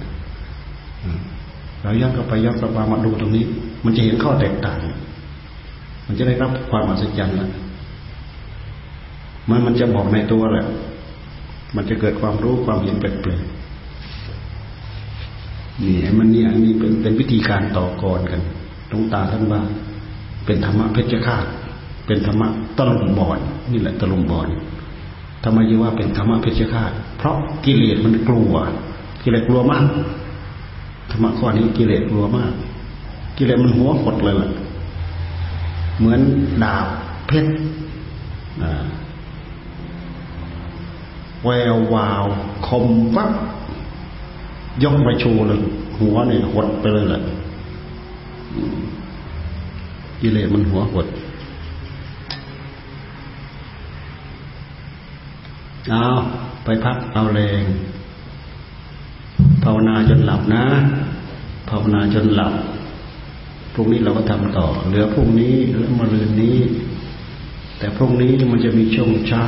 [1.83, 3.45] เราย้อนกลับไปย้อนกลับมามาดูตรงนี้
[3.85, 4.77] มันจะเห็นข้อแตกต่าง
[6.07, 7.49] มันจะได้รับความอัศจรรย์แล้ว
[9.49, 10.65] มันมันจะบอกในตัวแหละ
[11.75, 13.51] มันจะเกิดความรู้ความเห็นแปลกๆ
[15.83, 18.41] นี่มันเนี่ยนี่เป็นเป็นวิธีการต่อกรกัน
[18.91, 19.61] ตรงตาท่านว่า
[20.45, 21.45] เป็นธรรมะเพชฌฆาต
[22.07, 22.47] เป็นธรรมะ
[22.77, 23.39] ตะลุมบอล
[23.71, 24.47] นี่แหละตะลุมบอล
[25.43, 28.53] ทำไมยึงว่าเป็นธรรมะเพชฌฆาต เพราะกิเลสมันกลัว
[29.23, 29.85] กิเลสกลัวมาก
[31.11, 32.51] ธรรมะข้อนี้กิเลสกลัวมาก
[33.37, 34.49] กิเลสมันหัวหดเลยล่ะ
[35.99, 36.21] เหมือน
[36.63, 36.87] ดาบ
[37.27, 37.53] เพชร
[41.43, 42.25] แวววาว
[42.67, 43.31] คมวับ
[44.83, 45.59] ยกไปชูเลย
[45.99, 47.21] หัวเนี่ยหดไปเลยแหละ
[50.21, 51.05] กิเลสมันหัวหด
[55.91, 56.05] เอา
[56.63, 57.63] ไปพักเอาแรง
[59.63, 60.63] ภาวนาจนหลับนะ
[61.69, 62.53] ภาวนาจนหลับ
[63.73, 66.57] พรุ่งนี้เราก็ทำต่อ เหลือพรุ่งนี้เหลือมะรืนนี้
[67.77, 69.45] แต่พรุ่งนี้มันจะมีช่วงเช้า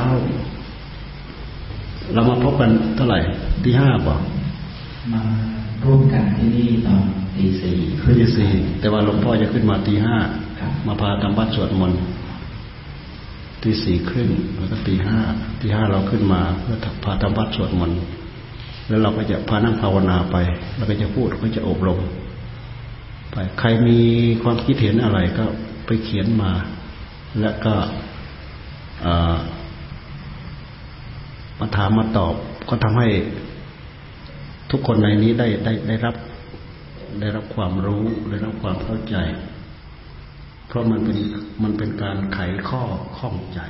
[2.14, 3.20] เรามาพบกันเท่าไหร่
[3.64, 4.20] ที่ห้าบอก
[5.12, 5.22] มา
[5.84, 7.02] ร่วมกันที่นี่ตอน
[7.36, 7.76] ตีสี่
[8.18, 10.16] ตีสี่แต่ว่าหลวงพ่อจะขึ้นมาตีห้า
[10.86, 12.00] มาพาทำวัดสวดมนต์
[13.62, 15.18] ตีสี่ครึ่งแล้วก็ตีห้า
[15.60, 18.00] ตีห้าเราขึ้นมาเพื่อพาทำวัดสวดมนต์
[18.88, 20.36] แล้วเราก็จะพานั่งภาวนาไป
[20.76, 22.00] เราก็จะพูดก็จะอบรม
[23.32, 23.98] ไปใครมี
[24.42, 25.44] ความคิดเห็นอะไรก็
[25.86, 26.52] ไปเขียนมา
[27.40, 27.74] แล้วก็
[31.58, 32.34] มาถามมาตอบ
[32.68, 33.08] ก็ทำให้
[34.70, 36.14] ทุกคนในนี้ได้ได้ได้รับ
[37.20, 39.16] ได้รับความรู้ ได้รับความเข้าใจ
[40.76, 41.18] ราะมันเป็น
[41.62, 42.82] มันเป็นการไขข้อ
[43.18, 43.60] ข้องใจ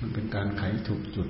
[0.00, 1.28] มันเป็นการไขถูกจุด